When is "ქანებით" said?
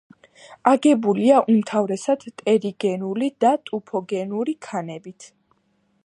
4.69-5.29